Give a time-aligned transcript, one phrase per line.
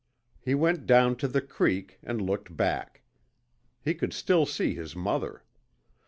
[0.39, 3.03] He went down to the creek, and looked back.
[3.83, 5.43] He could still see his mother.